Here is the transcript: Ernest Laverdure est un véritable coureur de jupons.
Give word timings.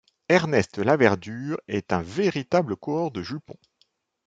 Ernest 0.29 0.79
Laverdure 0.79 1.59
est 1.67 1.93
un 1.93 2.01
véritable 2.01 2.75
coureur 2.75 3.11
de 3.11 3.21
jupons. 3.21 3.59